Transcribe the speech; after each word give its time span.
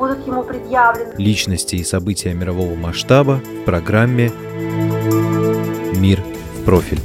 будут 0.00 0.26
ему 0.26 0.42
предъявлены. 0.42 1.14
Личности 1.18 1.76
и 1.76 1.84
события 1.84 2.32
мирового 2.32 2.74
масштаба 2.74 3.42
в 3.44 3.64
программе 3.64 4.32
«Мир 5.94 6.20
в 6.60 6.64
профиль». 6.64 7.00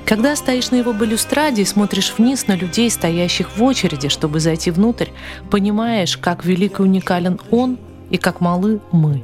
Когда 0.06 0.36
стоишь 0.36 0.72
на 0.72 0.76
его 0.76 0.92
балюстраде 0.92 1.62
и 1.62 1.66
смотришь 1.66 2.14
вниз 2.18 2.48
на 2.48 2.56
людей, 2.58 2.92
стоящих 2.92 3.56
в 3.56 3.64
очереди, 3.64 4.10
чтобы 4.10 4.42
зайти 4.42 4.72
внутрь, 4.72 5.08
понимаешь, 5.50 6.18
как 6.18 6.44
велик 6.44 6.80
и 6.80 6.84
уникален 6.84 7.40
он 7.50 7.78
и 8.10 8.18
как 8.18 8.42
малы 8.42 8.82
мы. 8.92 9.24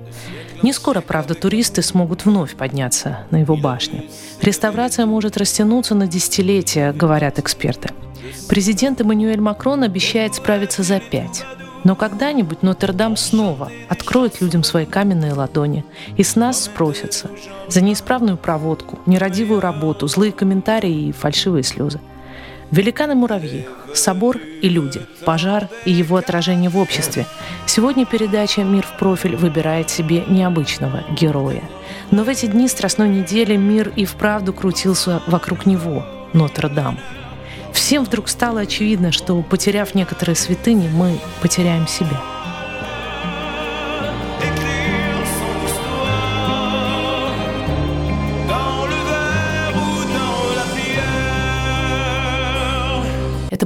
Не 0.63 0.73
скоро, 0.73 1.01
правда, 1.01 1.35
туристы 1.35 1.81
смогут 1.81 2.25
вновь 2.25 2.55
подняться 2.55 3.25
на 3.31 3.37
его 3.37 3.55
башню. 3.55 4.03
Реставрация 4.41 5.05
может 5.05 5.37
растянуться 5.37 5.93
на 5.95 6.07
десятилетия, 6.07 6.93
говорят 6.93 7.39
эксперты. 7.39 7.89
Президент 8.49 8.99
Эммануэль 9.01 9.39
Макрон 9.39 9.83
обещает 9.83 10.35
справиться 10.35 10.83
за 10.83 10.99
пять. 10.99 11.45
Но 11.83 11.95
когда-нибудь 11.95 12.63
Нотр-Дам 12.63 13.15
снова 13.15 13.71
откроет 13.87 14.41
людям 14.41 14.63
свои 14.63 14.85
каменные 14.85 15.33
ладони 15.33 15.85
и 16.17 16.23
с 16.23 16.35
нас 16.35 16.65
спросятся 16.65 17.29
за 17.69 17.81
неисправную 17.81 18.37
проводку, 18.37 18.99
нерадивую 19.05 19.61
работу, 19.61 20.07
злые 20.07 20.31
комментарии 20.31 21.07
и 21.07 21.11
фальшивые 21.11 21.63
слезы. 21.63 22.01
Великаны-муравьи, 22.71 23.65
собор 23.93 24.37
и 24.61 24.67
люди, 24.67 25.01
пожар 25.25 25.69
и 25.85 25.91
его 25.91 26.17
отражение 26.17 26.69
в 26.69 26.77
обществе. 26.77 27.25
Сегодня 27.65 28.05
передача 28.05 28.61
«Мир 28.61 28.85
в 28.85 28.97
профиль» 28.99 29.37
выбирает 29.37 29.89
себе 29.89 30.25
необычного 30.27 31.05
героя. 31.11 31.63
Но 32.11 32.25
в 32.25 32.29
эти 32.29 32.45
дни 32.45 32.67
страстной 32.67 33.07
недели 33.07 33.55
мир 33.55 33.93
и 33.95 34.03
вправду 34.03 34.51
крутился 34.51 35.21
вокруг 35.27 35.65
него, 35.65 36.05
Нотр-Дам. 36.33 36.99
Всем 37.71 38.03
вдруг 38.03 38.27
стало 38.27 38.61
очевидно, 38.61 39.13
что, 39.13 39.41
потеряв 39.43 39.95
некоторые 39.95 40.35
святыни, 40.35 40.89
мы 40.89 41.19
потеряем 41.41 41.87
себя. 41.87 42.21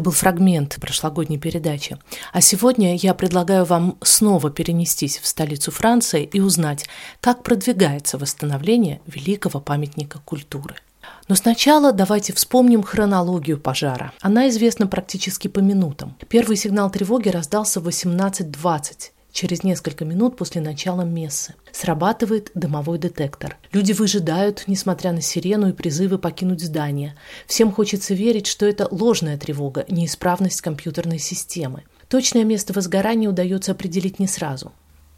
Был 0.02 0.12
фрагмент 0.12 0.78
прошлогодней 0.82 1.38
передачи. 1.38 1.98
А 2.34 2.42
сегодня 2.42 2.96
я 2.96 3.14
предлагаю 3.14 3.66
вам 3.66 3.98
снова 4.02 4.50
перенестись 4.50 5.18
в 5.20 5.28
столицу 5.28 5.72
Франции 5.72 6.24
и 6.24 6.40
узнать, 6.40 6.88
как 7.20 7.44
продвигается 7.44 8.18
восстановление 8.18 9.02
великого 9.08 9.60
памятника 9.60 10.20
культуры. 10.26 10.76
Но 11.28 11.36
сначала 11.36 11.94
давайте 11.94 12.34
вспомним 12.34 12.84
хронологию 12.84 13.60
пожара. 13.60 14.12
Она 14.22 14.50
известна 14.50 14.88
практически 14.88 15.48
по 15.48 15.60
минутам. 15.60 16.16
Первый 16.28 16.58
сигнал 16.58 16.90
тревоги 16.90 17.30
раздался 17.30 17.80
в 17.80 17.88
18.20 17.88 19.12
через 19.32 19.64
несколько 19.64 20.06
минут 20.06 20.38
после 20.38 20.62
начала 20.62 21.02
мессы. 21.02 21.56
Срабатывает 21.72 22.52
дымовой 22.54 22.98
детектор. 22.98 23.58
Люди 23.72 23.94
выжидают, 23.94 24.64
несмотря 24.68 25.12
на 25.12 25.22
сирену 25.22 25.70
и 25.70 25.74
призывы 25.74 26.18
покинуть 26.18 26.62
здание. 26.62 27.16
Всем 27.48 27.72
хочется 27.72 28.14
верить, 28.14 28.48
что 28.48 28.66
это 28.66 28.88
ложная 28.92 29.38
тревога, 29.38 29.86
неисправность 29.88 30.62
компьютерной 30.62 31.20
системы. 31.20 31.84
Точное 32.10 32.44
место 32.44 32.74
возгорания 32.74 33.30
удается 33.30 33.72
определить 33.72 34.20
не 34.20 34.28
сразу. 34.28 34.74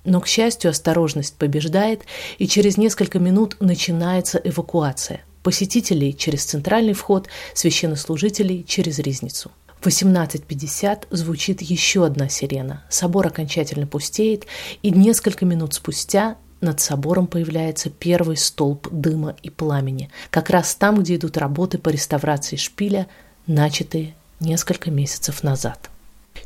Но, 0.06 0.20
к 0.22 0.28
счастью, 0.28 0.70
осторожность 0.70 1.36
побеждает, 1.36 2.02
и 2.38 2.48
через 2.48 2.78
несколько 2.78 3.20
минут 3.20 3.58
начинается 3.60 4.38
эвакуация. 4.44 5.22
Посетителей 5.44 6.16
через 6.16 6.46
центральный 6.46 6.94
вход, 6.94 7.28
священнослужителей 7.54 8.64
через 8.64 9.00
ризницу. 9.00 9.52
В 9.84 9.88
18.50 9.88 11.08
звучит 11.12 11.62
еще 11.62 12.06
одна 12.06 12.30
сирена. 12.30 12.86
Собор 12.88 13.28
окончательно 13.28 13.86
пустеет, 13.86 14.46
и 14.82 14.92
несколько 14.92 15.44
минут 15.46 15.74
спустя 15.74 16.38
над 16.62 16.80
собором 16.80 17.28
появляется 17.28 17.90
первый 17.90 18.38
столб 18.38 18.88
дыма 18.90 19.36
и 19.44 19.50
пламени, 19.50 20.10
как 20.30 20.50
раз 20.52 20.74
там, 20.76 21.02
где 21.02 21.16
идут 21.16 21.36
работы 21.36 21.80
по 21.80 21.90
реставрации 21.90 22.56
шпиля, 22.56 23.08
начатые 23.46 24.14
несколько 24.40 24.90
месяцев 24.90 25.44
назад. 25.44 25.90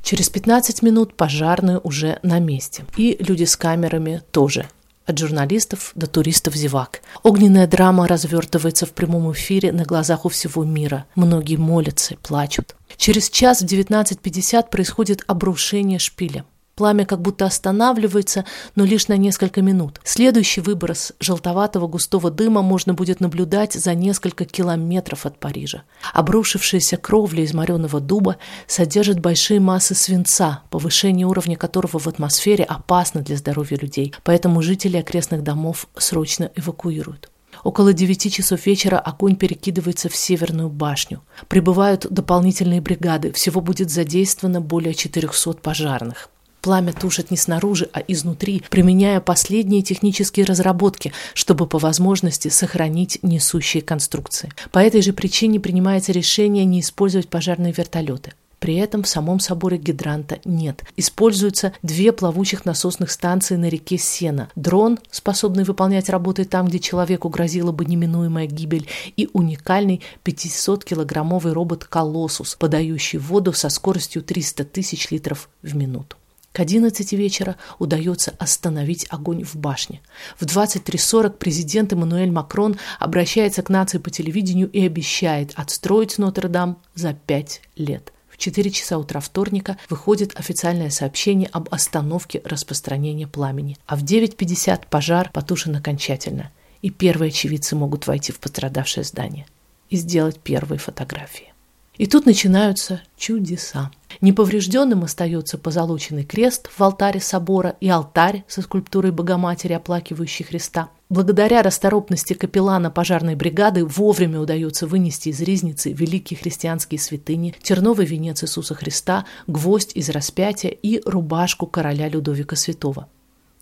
Через 0.01 0.29
15 0.29 0.81
минут 0.81 1.13
пожарные 1.13 1.77
уже 1.77 2.17
на 2.23 2.39
месте. 2.39 2.85
И 2.97 3.17
люди 3.19 3.43
с 3.43 3.55
камерами 3.55 4.23
тоже. 4.31 4.67
От 5.07 5.17
журналистов 5.19 5.93
до 5.95 6.05
туристов-зевак. 6.05 7.01
Огненная 7.23 7.65
драма 7.65 8.09
развертывается 8.09 8.85
в 8.85 8.91
прямом 8.91 9.31
эфире 9.31 9.71
на 9.71 9.85
глазах 9.85 10.25
у 10.25 10.29
всего 10.29 10.65
мира. 10.65 11.05
Многие 11.15 11.55
молятся 11.55 12.15
и 12.15 12.17
плачут. 12.17 12.75
Через 12.97 13.29
час 13.29 13.61
в 13.61 13.65
19.50 13.65 14.69
происходит 14.69 15.23
обрушение 15.25 15.97
шпиля. 15.97 16.43
Пламя 16.77 17.05
как 17.07 17.21
будто 17.21 17.47
останавливается, 17.47 18.45
но 18.75 18.85
лишь 18.85 19.07
на 19.07 19.17
несколько 19.17 19.63
минут. 19.63 19.99
Следующий 20.03 20.61
выброс 20.61 21.11
желтоватого 21.19 21.87
густого 21.87 22.29
дыма 22.29 22.61
можно 22.61 22.93
будет 22.93 23.19
наблюдать 23.19 23.73
за 23.73 23.95
несколько 23.95 24.45
километров 24.45 25.25
от 25.25 25.39
Парижа. 25.39 25.81
Обрушившаяся 26.13 26.97
кровля 26.97 27.43
из 27.43 27.53
мореного 27.55 27.99
дуба 27.99 28.37
содержит 28.67 29.19
большие 29.19 29.59
массы 29.59 29.95
свинца, 29.95 30.61
повышение 30.69 31.25
уровня 31.25 31.57
которого 31.57 31.97
в 31.97 32.05
атмосфере 32.05 32.63
опасно 32.63 33.21
для 33.21 33.37
здоровья 33.37 33.77
людей, 33.77 34.13
поэтому 34.23 34.61
жители 34.61 34.97
окрестных 34.97 35.41
домов 35.41 35.87
срочно 35.97 36.51
эвакуируют. 36.55 37.31
Около 37.63 37.91
9 37.91 38.31
часов 38.31 38.63
вечера 38.67 38.99
огонь 38.99 39.35
перекидывается 39.35 40.09
в 40.09 40.15
Северную 40.15 40.69
башню. 40.69 41.23
Прибывают 41.47 42.05
дополнительные 42.07 42.81
бригады. 42.81 43.31
Всего 43.31 43.61
будет 43.61 43.89
задействовано 43.89 44.61
более 44.61 44.93
400 44.93 45.53
пожарных. 45.53 46.29
Пламя 46.61 46.93
тушит 46.93 47.31
не 47.31 47.37
снаружи, 47.37 47.89
а 47.93 47.99
изнутри, 48.07 48.63
применяя 48.69 49.19
последние 49.19 49.81
технические 49.81 50.45
разработки, 50.45 51.13
чтобы 51.33 51.67
по 51.67 51.77
возможности 51.79 52.49
сохранить 52.49 53.19
несущие 53.21 53.81
конструкции. 53.83 54.51
По 54.71 54.79
этой 54.79 55.01
же 55.01 55.13
причине 55.13 55.59
принимается 55.59 56.11
решение 56.11 56.65
не 56.65 56.81
использовать 56.81 57.29
пожарные 57.29 57.73
вертолеты. 57.73 58.33
При 58.59 58.75
этом 58.75 59.03
в 59.03 59.07
самом 59.07 59.39
соборе 59.39 59.77
гидранта 59.77 60.39
нет. 60.43 60.83
Используются 60.95 61.73
две 61.83 62.11
плавучих 62.11 62.65
насосных 62.65 63.11
станции 63.11 63.55
на 63.55 63.69
реке 63.69 63.97
Сена. 63.97 64.49
Дрон, 64.55 64.99
способный 65.11 65.63
выполнять 65.63 66.09
работы 66.09 66.43
там, 66.43 66.67
где 66.67 66.79
человеку 66.79 67.29
грозила 67.29 67.71
бы 67.71 67.85
неминуемая 67.85 68.47
гибель, 68.47 68.87
и 69.15 69.29
уникальный 69.33 70.01
500-килограммовый 70.25 71.53
робот 71.53 71.85
«Колоссус», 71.85 72.55
подающий 72.55 73.19
воду 73.19 73.53
со 73.53 73.69
скоростью 73.69 74.23
300 74.23 74.65
тысяч 74.65 75.11
литров 75.11 75.49
в 75.61 75.75
минуту. 75.75 76.17
К 76.57 76.61
11 76.61 77.13
вечера 77.13 77.55
удается 77.77 78.33
остановить 78.39 79.05
огонь 79.11 79.43
в 79.43 79.55
башне. 79.55 80.01
В 80.39 80.45
23.40 80.47 81.37
президент 81.37 81.93
Эммануэль 81.93 82.31
Макрон 82.31 82.79
обращается 82.97 83.61
к 83.61 83.69
нации 83.69 83.99
по 83.99 84.09
телевидению 84.09 84.67
и 84.71 84.83
обещает 84.83 85.51
отстроить 85.53 86.17
Нотр-Дам 86.17 86.81
за 86.95 87.13
пять 87.13 87.61
лет. 87.75 88.11
В 88.27 88.39
4 88.39 88.71
часа 88.71 88.97
утра 88.97 89.19
вторника 89.19 89.77
выходит 89.87 90.35
официальное 90.35 90.89
сообщение 90.89 91.47
об 91.49 91.71
остановке 91.71 92.41
распространения 92.43 93.27
пламени, 93.27 93.77
а 93.85 93.95
в 93.95 94.03
9.50 94.03 94.85
пожар 94.89 95.29
потушен 95.31 95.75
окончательно, 95.75 96.49
и 96.81 96.89
первые 96.89 97.29
очевидцы 97.29 97.75
могут 97.75 98.07
войти 98.07 98.31
в 98.31 98.39
пострадавшее 98.39 99.03
здание 99.03 99.45
и 99.91 99.95
сделать 99.95 100.39
первые 100.39 100.79
фотографии. 100.79 101.53
И 101.97 102.05
тут 102.05 102.25
начинаются 102.25 103.01
чудеса. 103.17 103.91
Неповрежденным 104.21 105.03
остается 105.03 105.57
позолоченный 105.57 106.23
крест 106.23 106.69
в 106.71 106.81
алтаре 106.81 107.19
собора 107.19 107.75
и 107.81 107.89
алтарь 107.89 108.43
со 108.47 108.61
скульптурой 108.61 109.11
Богоматери, 109.11 109.73
оплакивающей 109.73 110.45
Христа. 110.45 110.89
Благодаря 111.09 111.61
расторопности 111.61 112.33
капеллана 112.33 112.91
пожарной 112.91 113.35
бригады 113.35 113.85
вовремя 113.85 114.39
удается 114.39 114.87
вынести 114.87 115.29
из 115.29 115.39
ризницы 115.41 115.91
великие 115.91 116.37
христианские 116.37 116.99
святыни, 116.99 117.55
терновый 117.61 118.05
венец 118.05 118.43
Иисуса 118.43 118.75
Христа, 118.75 119.25
гвоздь 119.47 119.91
из 119.95 120.09
распятия 120.09 120.71
и 120.71 121.01
рубашку 121.05 121.65
короля 121.65 122.09
Людовика 122.09 122.55
Святого 122.55 123.07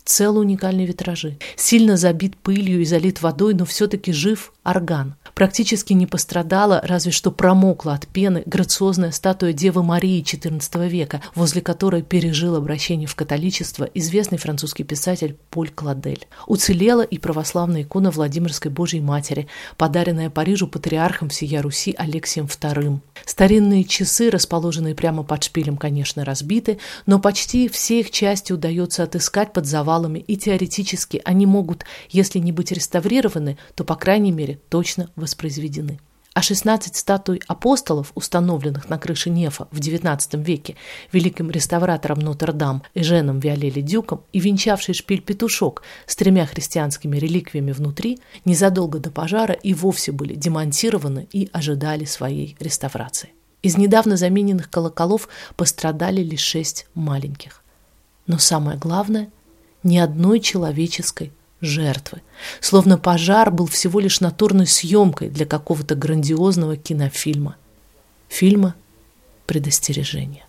целые 0.06 0.40
уникальные 0.40 0.86
витражи. 0.86 1.36
Сильно 1.56 1.96
забит 1.96 2.36
пылью 2.36 2.80
и 2.80 2.84
залит 2.84 3.20
водой, 3.20 3.54
но 3.54 3.64
все-таки 3.64 4.12
жив 4.12 4.52
орган. 4.64 5.16
Практически 5.34 5.92
не 5.92 6.06
пострадала, 6.06 6.80
разве 6.82 7.12
что 7.12 7.30
промокла 7.30 7.92
от 7.92 8.06
пены 8.06 8.42
грациозная 8.46 9.10
статуя 9.10 9.52
Девы 9.52 9.82
Марии 9.82 10.22
XIV 10.22 10.88
века, 10.88 11.20
возле 11.34 11.60
которой 11.60 12.02
пережил 12.02 12.56
обращение 12.56 13.06
в 13.06 13.14
католичество 13.14 13.84
известный 13.84 14.38
французский 14.38 14.84
писатель 14.84 15.36
Поль 15.50 15.68
Кладель. 15.68 16.26
Уцелела 16.46 17.02
и 17.02 17.18
православная 17.18 17.82
икона 17.82 18.10
Владимирской 18.10 18.70
Божьей 18.70 19.00
Матери, 19.00 19.46
подаренная 19.76 20.30
Парижу 20.30 20.68
патриархом 20.68 21.28
всея 21.28 21.60
Руси 21.60 21.94
Алексием 21.98 22.46
II. 22.46 23.00
Старинные 23.26 23.84
часы, 23.84 24.30
расположенные 24.30 24.94
прямо 24.94 25.22
под 25.22 25.44
шпилем, 25.44 25.76
конечно, 25.76 26.24
разбиты, 26.24 26.78
но 27.04 27.18
почти 27.18 27.68
все 27.68 28.00
их 28.00 28.10
части 28.10 28.52
удается 28.52 29.02
отыскать 29.02 29.52
под 29.52 29.66
завалами, 29.96 30.18
и 30.18 30.36
теоретически 30.36 31.22
они 31.24 31.46
могут, 31.46 31.84
если 32.10 32.38
не 32.38 32.52
быть 32.52 32.72
реставрированы, 32.72 33.56
то, 33.74 33.84
по 33.84 33.94
крайней 33.94 34.32
мере, 34.32 34.58
точно 34.68 35.08
воспроизведены. 35.16 35.98
А 36.34 36.42
16 36.42 36.94
статуй 36.94 37.40
апостолов, 37.46 38.12
установленных 38.14 38.90
на 38.90 38.98
крыше 38.98 39.30
Нефа 39.30 39.68
в 39.70 39.80
XIX 39.80 40.18
веке 40.44 40.74
великим 41.10 41.50
реставратором 41.50 42.18
Нотр-Дам 42.18 42.82
Эженом 42.94 43.40
Виолелли 43.40 43.80
Дюком 43.80 44.20
и 44.34 44.40
венчавший 44.40 44.94
шпиль 44.94 45.22
петушок 45.22 45.82
с 46.06 46.14
тремя 46.14 46.44
христианскими 46.44 47.16
реликвиями 47.16 47.72
внутри, 47.72 48.18
незадолго 48.44 48.98
до 48.98 49.10
пожара 49.10 49.54
и 49.54 49.72
вовсе 49.72 50.12
были 50.12 50.34
демонтированы 50.34 51.26
и 51.32 51.48
ожидали 51.54 52.04
своей 52.04 52.54
реставрации. 52.60 53.30
Из 53.62 53.78
недавно 53.78 54.18
замененных 54.18 54.68
колоколов 54.68 55.28
пострадали 55.56 56.20
лишь 56.20 56.44
шесть 56.44 56.86
маленьких. 56.94 57.62
Но 58.26 58.36
самое 58.36 58.76
главное– 58.76 59.30
ни 59.86 59.96
одной 59.96 60.40
человеческой 60.40 61.32
жертвы. 61.60 62.22
Словно 62.60 62.98
пожар 62.98 63.50
был 63.50 63.66
всего 63.66 64.00
лишь 64.00 64.20
натурной 64.20 64.66
съемкой 64.66 65.30
для 65.30 65.46
какого-то 65.46 65.94
грандиозного 65.94 66.76
кинофильма. 66.76 67.56
Фильма 68.28 68.74
«Предостережение». 69.46 70.44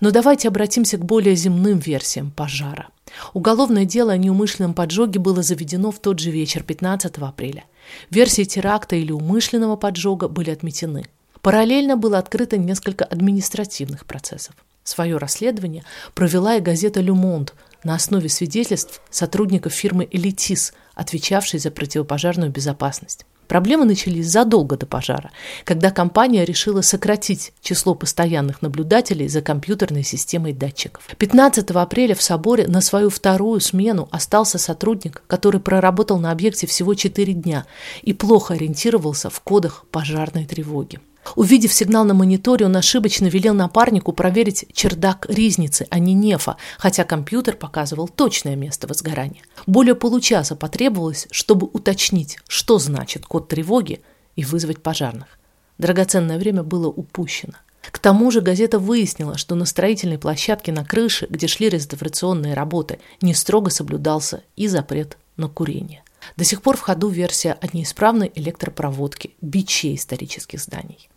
Но 0.00 0.10
давайте 0.10 0.48
обратимся 0.48 0.96
к 0.96 1.04
более 1.04 1.34
земным 1.34 1.78
версиям 1.78 2.30
пожара. 2.30 2.88
Уголовное 3.34 3.84
дело 3.84 4.12
о 4.12 4.16
неумышленном 4.16 4.72
поджоге 4.72 5.18
было 5.18 5.42
заведено 5.42 5.90
в 5.90 5.98
тот 5.98 6.18
же 6.18 6.30
вечер 6.30 6.62
15 6.62 7.18
апреля. 7.18 7.64
Версии 8.08 8.44
теракта 8.44 8.96
или 8.96 9.12
умышленного 9.12 9.76
поджога 9.76 10.28
были 10.28 10.50
отметены. 10.50 11.04
Параллельно 11.42 11.96
было 11.96 12.18
открыто 12.18 12.56
несколько 12.56 13.04
административных 13.04 14.06
процессов. 14.06 14.54
Свое 14.84 15.18
расследование 15.18 15.84
провела 16.14 16.56
и 16.56 16.60
газета 16.60 17.00
«Люмонт», 17.00 17.54
на 17.84 17.94
основе 17.94 18.28
свидетельств 18.28 19.00
сотрудников 19.10 19.72
фирмы 19.72 20.08
«Элитис», 20.10 20.72
отвечавшей 20.94 21.58
за 21.60 21.70
противопожарную 21.70 22.50
безопасность. 22.50 23.26
Проблемы 23.52 23.84
начались 23.84 24.30
задолго 24.30 24.78
до 24.78 24.86
пожара, 24.86 25.30
когда 25.64 25.90
компания 25.90 26.44
решила 26.46 26.80
сократить 26.80 27.52
число 27.60 27.94
постоянных 27.94 28.62
наблюдателей 28.62 29.28
за 29.28 29.42
компьютерной 29.42 30.04
системой 30.04 30.54
датчиков. 30.54 31.04
15 31.18 31.70
апреля 31.72 32.14
в 32.14 32.22
соборе 32.22 32.66
на 32.66 32.80
свою 32.80 33.10
вторую 33.10 33.60
смену 33.60 34.08
остался 34.10 34.56
сотрудник, 34.56 35.22
который 35.26 35.60
проработал 35.60 36.18
на 36.18 36.30
объекте 36.30 36.66
всего 36.66 36.94
4 36.94 37.32
дня 37.34 37.66
и 38.00 38.14
плохо 38.14 38.54
ориентировался 38.54 39.28
в 39.28 39.38
кодах 39.40 39.84
пожарной 39.90 40.46
тревоги. 40.46 41.00
Увидев 41.36 41.72
сигнал 41.72 42.04
на 42.04 42.14
мониторе, 42.14 42.66
он 42.66 42.76
ошибочно 42.76 43.26
велел 43.26 43.54
напарнику 43.54 44.12
проверить 44.12 44.66
чердак 44.72 45.26
ризницы, 45.28 45.86
а 45.90 45.98
не 45.98 46.14
нефа, 46.14 46.56
хотя 46.78 47.04
компьютер 47.04 47.56
показывал 47.56 48.08
точное 48.08 48.56
место 48.56 48.86
возгорания. 48.86 49.42
Более 49.66 49.94
получаса 49.94 50.56
потребовалось, 50.56 51.28
чтобы 51.30 51.68
уточнить, 51.72 52.38
что 52.48 52.78
значит 52.78 53.24
код 53.24 53.48
тревоги 53.48 54.02
и 54.36 54.44
вызвать 54.44 54.82
пожарных. 54.82 55.38
Драгоценное 55.78 56.38
время 56.38 56.62
было 56.62 56.88
упущено. 56.88 57.54
К 57.90 57.98
тому 57.98 58.30
же 58.30 58.40
газета 58.40 58.78
выяснила, 58.78 59.36
что 59.36 59.54
на 59.54 59.64
строительной 59.64 60.18
площадке 60.18 60.72
на 60.72 60.84
крыше, 60.84 61.26
где 61.28 61.46
шли 61.46 61.68
реставрационные 61.68 62.54
работы, 62.54 63.00
не 63.20 63.34
строго 63.34 63.70
соблюдался 63.70 64.42
и 64.56 64.68
запрет 64.68 65.18
на 65.36 65.48
курение. 65.48 66.04
До 66.36 66.44
сих 66.44 66.62
пор 66.62 66.76
в 66.76 66.80
ходу 66.80 67.08
версия 67.08 67.58
о 67.60 67.66
неисправной 67.76 68.30
электропроводке 68.34 69.30
бичей 69.40 69.96
исторических 69.96 70.60
зданий. 70.60 71.08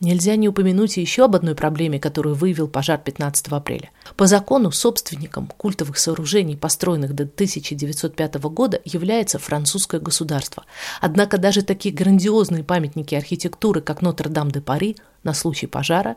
Нельзя 0.00 0.36
не 0.36 0.46
упомянуть 0.46 0.98
еще 0.98 1.24
об 1.24 1.36
одной 1.36 1.54
проблеме, 1.54 1.98
которую 1.98 2.34
выявил 2.34 2.68
пожар 2.68 2.98
15 2.98 3.48
апреля. 3.48 3.90
По 4.16 4.26
закону 4.26 4.70
собственником 4.70 5.50
культовых 5.56 5.96
сооружений, 5.96 6.54
построенных 6.54 7.14
до 7.14 7.22
1905 7.22 8.34
года, 8.34 8.80
является 8.84 9.38
французское 9.38 9.98
государство. 9.98 10.66
Однако 11.00 11.38
даже 11.38 11.62
такие 11.62 11.94
грандиозные 11.94 12.62
памятники 12.62 13.14
архитектуры, 13.14 13.80
как 13.80 14.02
Нотр-Дам-де-Пари, 14.02 14.96
на 15.22 15.32
случай 15.32 15.66
пожара 15.66 16.16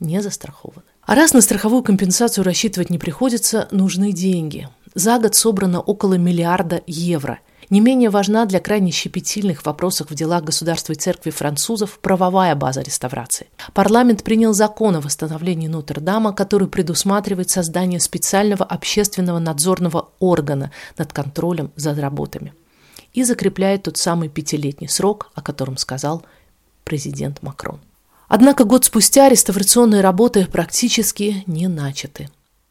не 0.00 0.22
застрахованы. 0.22 0.84
А 1.02 1.14
раз 1.14 1.34
на 1.34 1.42
страховую 1.42 1.82
компенсацию 1.82 2.44
рассчитывать 2.44 2.88
не 2.88 2.98
приходится, 2.98 3.68
нужны 3.70 4.12
деньги. 4.12 4.68
За 4.94 5.18
год 5.18 5.34
собрано 5.34 5.80
около 5.80 6.14
миллиарда 6.14 6.82
евро– 6.86 7.40
не 7.70 7.80
менее 7.80 8.10
важна 8.10 8.46
для 8.46 8.60
крайне 8.60 8.90
щепетильных 8.92 9.62
в 9.62 9.66
вопросах 9.66 10.10
в 10.10 10.14
делах 10.14 10.44
государства 10.44 10.92
и 10.92 10.96
церкви 10.96 11.30
французов 11.30 11.98
правовая 12.00 12.54
база 12.54 12.80
реставрации. 12.80 13.48
Парламент 13.74 14.22
принял 14.22 14.54
закон 14.54 14.96
о 14.96 15.00
восстановлении 15.00 15.68
Нотр-Дама, 15.68 16.32
который 16.32 16.68
предусматривает 16.68 17.50
создание 17.50 18.00
специального 18.00 18.64
общественного 18.64 19.38
надзорного 19.38 20.08
органа 20.18 20.70
над 20.96 21.12
контролем 21.12 21.70
за 21.76 21.94
работами 21.94 22.54
и 23.12 23.24
закрепляет 23.24 23.84
тот 23.84 23.96
самый 23.96 24.28
пятилетний 24.28 24.88
срок, 24.88 25.30
о 25.34 25.42
котором 25.42 25.76
сказал 25.76 26.24
президент 26.84 27.42
Макрон. 27.42 27.80
Однако 28.28 28.64
год 28.64 28.84
спустя 28.84 29.28
реставрационные 29.28 30.02
работы 30.02 30.46
практически 30.46 31.42
не 31.46 31.66
начаты. 31.66 32.28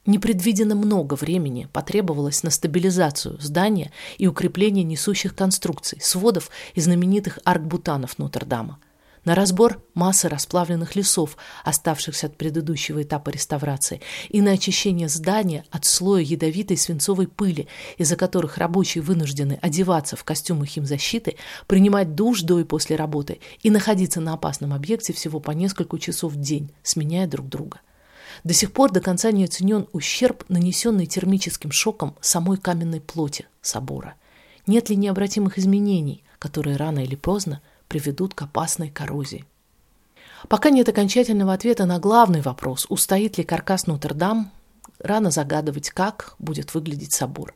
Непредвиденно 0.07 0.73
много 0.73 1.15
времени 1.15 1.67
потребовалось 1.73 2.41
на 2.41 2.49
стабилизацию 2.49 3.37
здания 3.41 3.91
и 4.17 4.25
укрепление 4.25 4.85
несущих 4.85 5.35
конструкций, 5.35 5.99
сводов 6.01 6.49
и 6.75 6.79
знаменитых 6.79 7.39
аркбутанов 7.43 8.17
Нотр-Дама, 8.17 8.79
на 9.25 9.35
разбор 9.35 9.83
массы 9.95 10.29
расплавленных 10.29 10.95
лесов, 10.95 11.35
оставшихся 11.65 12.27
от 12.27 12.37
предыдущего 12.37 13.03
этапа 13.03 13.31
реставрации, 13.31 13.99
и 14.29 14.39
на 14.39 14.51
очищение 14.51 15.09
здания 15.09 15.65
от 15.71 15.83
слоя 15.83 16.21
ядовитой 16.21 16.77
свинцовой 16.77 17.27
пыли, 17.27 17.67
из-за 17.97 18.15
которых 18.15 18.57
рабочие 18.57 19.01
вынуждены 19.01 19.59
одеваться 19.61 20.15
в 20.15 20.23
костюмы 20.23 20.67
химзащиты, 20.67 21.35
принимать 21.67 22.15
душ 22.15 22.43
до 22.43 22.61
и 22.61 22.63
после 22.63 22.95
работы 22.95 23.41
и 23.61 23.69
находиться 23.69 24.21
на 24.21 24.35
опасном 24.35 24.71
объекте 24.71 25.11
всего 25.11 25.41
по 25.41 25.51
несколько 25.51 25.99
часов 25.99 26.31
в 26.31 26.39
день, 26.39 26.71
сменяя 26.81 27.27
друг 27.27 27.49
друга. 27.49 27.81
До 28.43 28.53
сих 28.53 28.71
пор 28.71 28.91
до 28.91 29.01
конца 29.01 29.31
не 29.31 29.43
оценен 29.43 29.87
ущерб, 29.91 30.43
нанесенный 30.49 31.05
термическим 31.05 31.71
шоком 31.71 32.15
самой 32.21 32.57
каменной 32.57 33.01
плоти 33.01 33.47
собора. 33.61 34.15
Нет 34.65 34.89
ли 34.89 34.95
необратимых 34.95 35.57
изменений, 35.57 36.23
которые 36.39 36.77
рано 36.77 36.99
или 37.03 37.15
поздно 37.15 37.61
приведут 37.87 38.33
к 38.33 38.41
опасной 38.41 38.89
коррозии? 38.89 39.45
Пока 40.49 40.69
нет 40.69 40.87
окончательного 40.87 41.53
ответа 41.53 41.85
на 41.85 41.99
главный 41.99 42.41
вопрос, 42.41 42.85
устоит 42.89 43.37
ли 43.37 43.43
каркас 43.43 43.87
Нотр-Дам, 43.87 44.51
рано 44.99 45.31
загадывать, 45.31 45.89
как 45.89 46.35
будет 46.37 46.73
выглядеть 46.73 47.13
собор. 47.13 47.55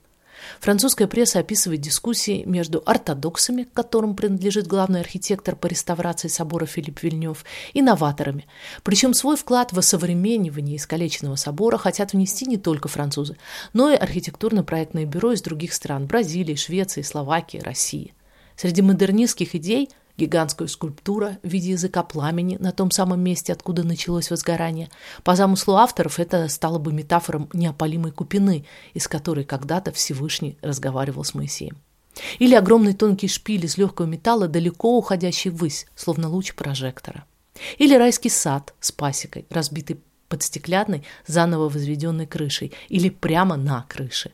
Французская 0.60 1.07
пресса 1.07 1.39
описывает 1.39 1.81
дискуссии 1.81 2.43
между 2.45 2.81
ортодоксами, 2.86 3.63
к 3.63 3.74
которым 3.74 4.15
принадлежит 4.15 4.67
главный 4.67 5.01
архитектор 5.01 5.55
по 5.55 5.67
реставрации 5.67 6.27
собора 6.27 6.65
Филипп 6.65 7.03
Вильнев, 7.03 7.45
и 7.74 7.81
новаторами. 7.81 8.48
Причем 8.83 9.13
свой 9.13 9.38
вклад 9.38 9.74
в 9.74 9.79
осовременивание 9.79 10.77
искалеченного 10.77 11.36
собора 11.36 11.77
хотят 11.77 12.13
внести 12.13 12.45
не 12.45 12.57
только 12.57 12.88
французы, 12.88 13.38
но 13.74 13.89
и 13.89 13.95
архитектурно-проектные 13.95 15.05
бюро 15.05 15.33
из 15.33 15.41
других 15.41 15.74
стран– 15.74 16.05
Бразилии, 16.07 16.55
Швеции, 16.55 17.01
Словакии, 17.01 17.60
России. 17.60 18.13
Среди 18.55 18.81
модернистских 18.81 19.55
идей– 19.55 19.89
гигантскую 20.18 20.68
скульптура 20.68 21.38
в 21.44 21.48
виде 21.48 21.72
языка 21.72 22.03
пламени 22.03 22.58
на 22.60 22.72
том 22.72 22.91
самом 22.91 23.22
месте, 23.22 23.53
откуда 23.53 23.84
началось 23.84 24.30
возгорание. 24.30 24.89
По 25.24 25.36
замыслу 25.36 25.75
авторов 25.75 26.20
это 26.20 26.48
стало 26.48 26.80
бы 26.80 26.94
метафором 26.94 27.50
неопалимой 27.53 28.12
купины, 28.12 28.65
из 28.94 29.08
которой 29.08 29.46
когда-то 29.46 29.91
Всевышний 29.91 30.58
разговаривал 30.62 31.24
с 31.24 31.34
Моисеем. 31.34 31.77
Или 32.39 32.56
огромный 32.56 32.94
тонкий 32.94 33.27
шпиль 33.27 33.65
из 33.65 33.77
легкого 33.77 34.06
металла, 34.06 34.48
далеко 34.48 34.98
уходящий 34.98 35.50
ввысь, 35.50 35.88
словно 35.96 36.30
луч 36.30 36.53
прожектора. 36.56 37.25
Или 37.77 37.96
райский 37.96 38.30
сад 38.30 38.74
с 38.80 38.91
пасекой, 38.91 39.46
разбитый 39.50 40.01
под 40.27 40.44
стеклянной, 40.44 41.03
заново 41.27 41.70
возведенной 41.70 42.25
крышей, 42.25 42.74
или 42.89 43.10
прямо 43.10 43.58
на 43.58 43.86
крыше. 43.88 44.32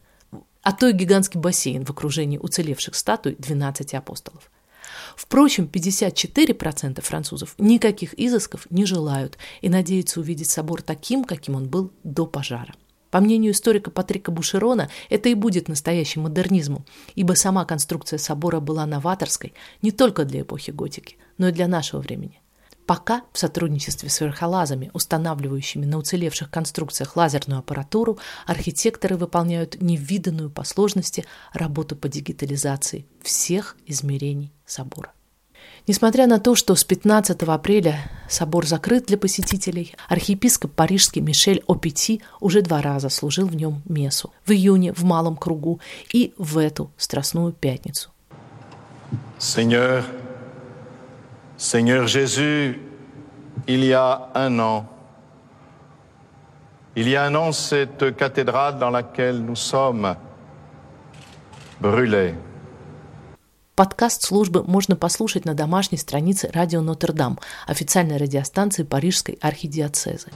А 0.62 0.74
то 0.74 0.88
и 0.88 0.94
гигантский 0.94 1.40
бассейн 1.40 1.86
в 1.86 1.90
окружении 1.90 2.38
уцелевших 2.38 2.96
статуй 2.96 3.36
12 3.40 3.94
апостолов. 3.94 4.52
Впрочем, 5.18 5.66
54% 5.66 7.02
французов 7.02 7.56
никаких 7.58 8.18
изысков 8.20 8.68
не 8.70 8.86
желают 8.86 9.40
и 9.62 9.68
надеются 9.68 10.20
увидеть 10.20 10.52
собор 10.52 10.84
таким, 10.84 11.24
каким 11.24 11.56
он 11.56 11.68
был 11.68 11.92
до 12.04 12.28
пожара. 12.28 12.76
По 13.10 13.20
мнению 13.20 13.54
историка 13.54 13.90
Патрика 13.90 14.32
Бушерона, 14.32 14.92
это 15.10 15.30
и 15.30 15.34
будет 15.34 15.70
настоящим 15.70 16.22
модернизмом, 16.22 16.86
ибо 17.16 17.34
сама 17.34 17.66
конструкция 17.66 18.20
собора 18.20 18.60
была 18.60 18.86
новаторской 18.86 19.56
не 19.82 19.90
только 19.90 20.24
для 20.24 20.42
эпохи 20.42 20.70
готики, 20.70 21.18
но 21.40 21.48
и 21.48 21.52
для 21.52 21.68
нашего 21.68 22.00
времени. 22.00 22.40
Пока 22.88 23.24
в 23.34 23.38
сотрудничестве 23.38 24.10
с 24.10 24.22
верхолазами, 24.22 24.90
устанавливающими 24.94 25.86
на 25.86 25.98
уцелевших 25.98 26.50
конструкциях 26.50 27.18
лазерную 27.18 27.60
аппаратуру, 27.60 28.18
архитекторы 28.46 29.18
выполняют 29.18 29.82
невиданную 29.82 30.50
по 30.50 30.64
сложности 30.64 31.26
работу 31.52 31.98
по 31.98 32.08
дигитализации 32.08 33.06
всех 33.22 33.76
измерений 33.86 34.54
собора. 34.66 35.12
Несмотря 35.86 36.28
на 36.28 36.40
то, 36.40 36.56
что 36.56 36.76
с 36.76 36.86
15 36.86 37.44
апреля 37.44 38.10
собор 38.30 38.66
закрыт 38.66 39.08
для 39.08 39.18
посетителей, 39.18 39.94
архиепископ 40.08 40.72
парижский 40.72 41.22
Мишель 41.22 41.64
Опети 41.68 42.22
уже 42.40 42.62
два 42.62 42.82
раза 42.82 43.10
служил 43.10 43.48
в 43.48 43.56
нем 43.56 43.82
мессу. 43.84 44.32
В 44.46 44.52
июне 44.52 44.94
в 44.94 45.04
малом 45.04 45.36
кругу 45.36 45.82
и 46.14 46.34
в 46.38 46.58
эту 46.58 46.92
Страстную 46.96 47.52
пятницу. 47.52 48.12
Seigneur, 49.40 50.06
Seigneur 51.57 52.07
Jésus, 52.07 52.81
il 53.67 53.85
y 53.85 53.95
a 53.95 54.31
un 54.35 54.59
an, 54.59 54.87
il 56.97 57.09
y 57.09 57.17
a 57.17 57.25
un 57.25 57.35
an, 57.35 57.53
cette 57.53 58.17
cathédrale 58.17 58.79
dans 58.79 58.91
laquelle 58.91 59.41
nous 59.41 59.57
sommes 59.57 60.15
brûlait. 61.81 62.35
Подкаст 63.75 64.23
службы 64.23 64.63
можно 64.65 64.97
послушать 64.97 65.47
на 65.47 65.55
домашней 65.55 65.97
странице 65.97 66.51
радио 66.53 66.83
Нотр-Дам, 66.83 67.39
официальной 67.67 68.19
радиостанции 68.19 68.83
Парижской 68.83 69.39
архидиоцезы. 69.41 70.29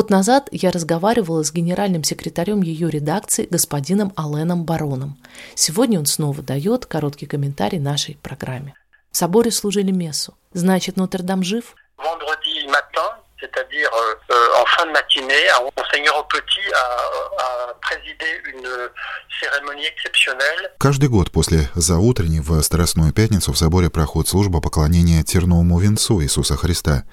Год 0.00 0.08
назад 0.08 0.48
я 0.50 0.70
разговаривала 0.70 1.44
с 1.44 1.52
генеральным 1.52 2.04
секретарем 2.04 2.62
ее 2.62 2.88
редакции 2.88 3.46
господином 3.50 4.14
Аленом 4.16 4.64
Бароном. 4.64 5.18
Сегодня 5.54 5.98
он 5.98 6.06
снова 6.06 6.42
дает 6.42 6.86
короткий 6.86 7.26
комментарий 7.26 7.78
нашей 7.78 8.16
программе. 8.22 8.72
В 9.10 9.18
соборе 9.18 9.50
служили 9.50 9.90
мессу. 9.90 10.32
Значит, 10.54 10.96
Нотр-Дам 10.96 11.42
жив? 11.42 11.74
c'est-à-dire 13.40 13.90
euh, 13.94 14.60
en 14.60 14.66
fin 14.66 14.86
de 14.86 14.92
matinée, 14.92 15.44
Monseigneur 15.76 16.26
Petit 16.28 16.68
a, 16.74 16.86
a 17.46 17.74
présidé 17.80 18.28
une 18.52 18.68
cérémonie 19.40 19.86
exceptionnelle. 19.86 20.70
Каждый 20.78 21.08
год 21.08 21.30
после 21.30 21.68
заутренней 21.74 22.40
в 22.40 22.60
Страстную 22.62 23.12
Пятницу 23.12 23.52
в 23.52 23.58
соборе 23.58 23.90
проходит 23.90 24.28
служба 24.28 24.60
поклонения 24.60 25.22
терновому 25.22 25.78
венцу 25.78 26.22
Иисуса 26.22 26.56
Христа. 26.56 27.04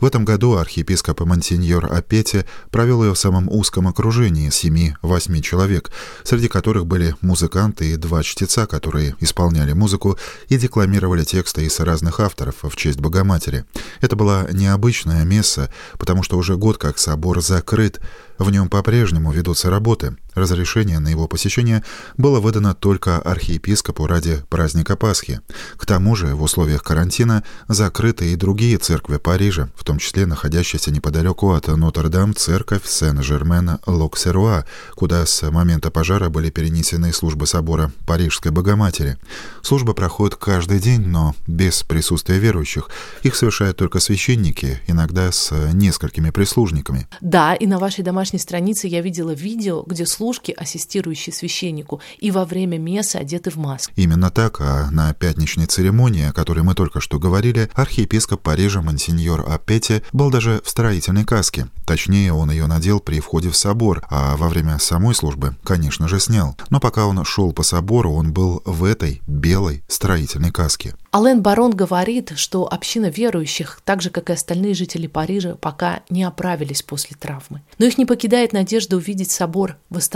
В 0.00 0.04
этом 0.04 0.24
году 0.24 0.56
архиепископ 0.56 1.20
Монсеньор 1.20 1.92
Апете 1.92 2.46
провел 2.70 3.02
ее 3.02 3.14
в 3.14 3.18
самом 3.18 3.48
узком 3.48 3.88
окружении 3.88 4.50
семи-восьми 4.50 5.42
человек, 5.42 5.90
среди 6.22 6.48
которых 6.48 6.86
были 6.86 7.14
музыканты 7.22 7.92
и 7.92 7.96
два 7.96 8.22
чтеца, 8.22 8.66
которые 8.66 9.16
исполняли 9.20 9.72
музыку 9.72 10.18
и 10.48 10.58
декламировали 10.58 11.24
тексты 11.24 11.64
из 11.64 11.80
разных 11.80 12.20
авторов 12.20 12.56
в 12.62 12.76
честь 12.76 13.00
Богоматери. 13.00 13.64
Это 14.00 14.16
была 14.16 14.46
необычная 14.52 15.24
месса, 15.24 15.72
потому 15.98 16.22
что 16.22 16.36
уже 16.36 16.56
год 16.56 16.78
как 16.78 16.98
собор 16.98 17.40
закрыт, 17.40 18.00
в 18.38 18.50
нем 18.50 18.68
по-прежнему 18.68 19.32
ведутся 19.32 19.70
работы. 19.70 20.16
Разрешение 20.36 20.98
на 20.98 21.08
его 21.08 21.26
посещение 21.28 21.82
было 22.18 22.40
выдано 22.40 22.74
только 22.74 23.18
архиепископу 23.18 24.06
ради 24.06 24.42
праздника 24.50 24.94
Пасхи. 24.94 25.40
К 25.78 25.86
тому 25.86 26.14
же 26.14 26.34
в 26.34 26.42
условиях 26.42 26.82
карантина 26.82 27.42
закрыты 27.68 28.30
и 28.30 28.36
другие 28.36 28.76
церкви 28.76 29.16
Парижа, 29.16 29.70
в 29.74 29.82
том 29.82 29.98
числе 29.98 30.26
находящаяся 30.26 30.90
неподалеку 30.90 31.52
от 31.52 31.68
Нотр-Дам 31.68 32.34
церковь 32.34 32.86
Сен-Жермен-Локсеруа, 32.86 34.66
куда 34.94 35.24
с 35.24 35.50
момента 35.50 35.90
пожара 35.90 36.28
были 36.28 36.50
перенесены 36.50 37.14
службы 37.14 37.46
собора 37.46 37.90
Парижской 38.04 38.52
Богоматери. 38.52 39.16
Служба 39.62 39.94
проходит 39.94 40.36
каждый 40.36 40.80
день, 40.80 41.00
но 41.06 41.34
без 41.46 41.82
присутствия 41.82 42.38
верующих. 42.38 42.90
Их 43.22 43.36
совершают 43.36 43.78
только 43.78 44.00
священники, 44.00 44.82
иногда 44.86 45.32
с 45.32 45.50
несколькими 45.72 46.28
прислужниками. 46.28 47.08
Да, 47.22 47.54
и 47.54 47.66
на 47.66 47.78
вашей 47.78 48.04
домашней 48.04 48.38
странице 48.38 48.86
я 48.86 49.00
видела 49.00 49.30
видео, 49.30 49.82
где 49.82 50.04
служки, 50.26 50.50
ассистирующие 50.50 51.32
священнику, 51.32 52.00
и 52.18 52.32
во 52.32 52.44
время 52.44 52.78
мессы 52.78 53.14
одеты 53.14 53.50
в 53.50 53.56
маску. 53.56 53.92
Именно 53.94 54.30
так, 54.30 54.60
а 54.60 54.90
на 54.90 55.14
пятничной 55.14 55.66
церемонии, 55.66 56.28
о 56.28 56.32
которой 56.32 56.64
мы 56.64 56.74
только 56.74 57.00
что 57.00 57.20
говорили, 57.20 57.70
архиепископ 57.74 58.42
Парижа 58.42 58.82
Монсеньор 58.82 59.44
Апете 59.48 60.02
был 60.12 60.30
даже 60.30 60.60
в 60.64 60.68
строительной 60.68 61.24
каске. 61.24 61.68
Точнее, 61.86 62.32
он 62.32 62.50
ее 62.50 62.66
надел 62.66 62.98
при 62.98 63.20
входе 63.20 63.50
в 63.50 63.56
собор, 63.56 64.04
а 64.10 64.36
во 64.36 64.48
время 64.48 64.80
самой 64.80 65.14
службы, 65.14 65.54
конечно 65.62 66.08
же, 66.08 66.18
снял. 66.18 66.56
Но 66.70 66.80
пока 66.80 67.06
он 67.06 67.24
шел 67.24 67.52
по 67.52 67.62
собору, 67.62 68.12
он 68.12 68.32
был 68.32 68.62
в 68.64 68.82
этой 68.82 69.22
белой 69.28 69.84
строительной 69.86 70.50
каске. 70.50 70.96
Ален 71.14 71.40
Барон 71.40 71.70
говорит, 71.70 72.32
что 72.36 72.70
община 72.70 73.06
верующих, 73.06 73.80
так 73.84 74.02
же, 74.02 74.10
как 74.10 74.28
и 74.28 74.32
остальные 74.32 74.74
жители 74.74 75.06
Парижа, 75.06 75.54
пока 75.54 76.00
не 76.10 76.24
оправились 76.24 76.82
после 76.82 77.16
травмы. 77.18 77.62
Но 77.78 77.86
их 77.86 77.96
не 77.96 78.04
покидает 78.04 78.52
надежда 78.52 78.96
увидеть 78.96 79.30
собор 79.30 79.76
восстановленным. 79.88 80.15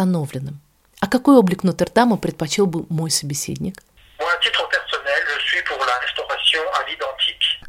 А 1.01 1.07
какой 1.07 1.37
облик 1.37 1.65
Нотр-Дама 1.65 2.17
предпочел 2.17 2.67
бы 2.67 2.85
мой 2.89 3.11
собеседник? 3.11 3.83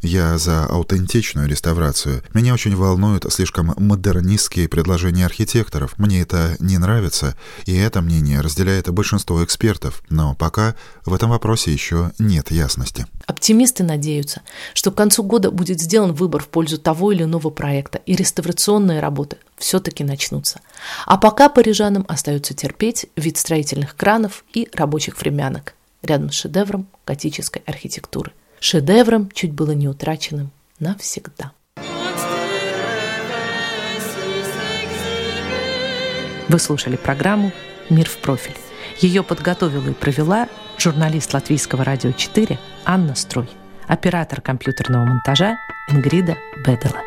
Я 0.01 0.39
за 0.39 0.65
аутентичную 0.65 1.47
реставрацию. 1.47 2.23
Меня 2.33 2.55
очень 2.55 2.75
волнуют 2.75 3.31
слишком 3.31 3.73
модернистские 3.77 4.67
предложения 4.67 5.25
архитекторов. 5.27 5.93
Мне 5.99 6.21
это 6.21 6.55
не 6.59 6.79
нравится, 6.79 7.37
и 7.65 7.75
это 7.75 8.01
мнение 8.01 8.41
разделяет 8.41 8.89
большинство 8.89 9.43
экспертов. 9.43 10.01
Но 10.09 10.33
пока 10.33 10.75
в 11.05 11.13
этом 11.13 11.29
вопросе 11.29 11.71
еще 11.71 12.11
нет 12.17 12.49
ясности. 12.49 13.05
Оптимисты 13.27 13.83
надеются, 13.83 14.41
что 14.73 14.91
к 14.91 14.95
концу 14.95 15.21
года 15.23 15.51
будет 15.51 15.79
сделан 15.79 16.13
выбор 16.13 16.41
в 16.41 16.47
пользу 16.47 16.79
того 16.79 17.11
или 17.11 17.23
иного 17.23 17.51
проекта, 17.51 17.99
и 18.07 18.15
реставрационные 18.15 19.01
работы 19.01 19.37
все-таки 19.57 20.03
начнутся. 20.03 20.61
А 21.05 21.17
пока 21.17 21.47
парижанам 21.47 22.05
остается 22.07 22.55
терпеть 22.55 23.05
вид 23.15 23.37
строительных 23.37 23.95
кранов 23.95 24.45
и 24.53 24.67
рабочих 24.73 25.21
времянок. 25.21 25.75
рядом 26.01 26.31
с 26.31 26.35
шедевром 26.35 26.87
готической 27.05 27.61
архитектуры. 27.67 28.31
Шедевром, 28.61 29.31
чуть 29.33 29.53
было 29.53 29.71
не 29.71 29.87
утраченным 29.87 30.51
навсегда. 30.79 31.51
Вы 36.47 36.59
слушали 36.59 36.95
программу 36.95 37.51
«Мир 37.89 38.07
в 38.07 38.17
профиль». 38.17 38.55
Ее 38.99 39.23
подготовила 39.23 39.89
и 39.89 39.93
провела 39.93 40.47
журналист 40.77 41.33
Латвийского 41.33 41.83
радио 41.83 42.11
4 42.11 42.59
Анна 42.85 43.15
Строй, 43.15 43.49
оператор 43.87 44.41
компьютерного 44.41 45.05
монтажа 45.05 45.57
Ингрида 45.89 46.37
Бедела. 46.63 47.01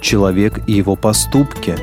Человек 0.00 0.60
и 0.68 0.74
его 0.74 0.94
поступки, 0.94 1.76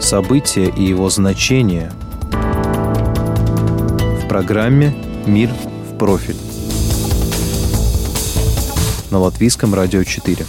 события 0.00 0.70
и 0.70 0.82
его 0.82 1.10
значения 1.10 1.92
в 2.00 2.03
программе 4.34 4.92
«Мир 5.26 5.48
в 5.48 5.96
профиль» 5.96 6.34
на 9.12 9.20
Латвийском 9.20 9.72
радио 9.74 10.02
4. 10.02 10.44